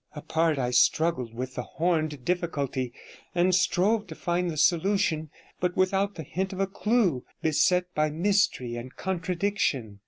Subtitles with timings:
[0.15, 2.91] Apart, I struggled with the horned difficulty,
[3.35, 8.09] and strove to find the solution; but without the hint of a clue, beset by
[8.09, 9.99] mystery and contradiction.